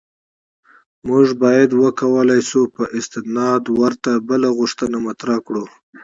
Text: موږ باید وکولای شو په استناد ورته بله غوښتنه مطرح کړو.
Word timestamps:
موږ 1.07 1.27
باید 1.43 1.69
وکولای 1.81 2.41
شو 2.49 2.61
په 2.75 2.83
استناد 2.97 3.63
ورته 3.81 4.11
بله 4.29 4.49
غوښتنه 4.57 4.97
مطرح 5.07 5.37
کړو. 5.47 5.65